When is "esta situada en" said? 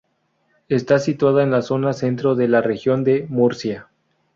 0.67-1.51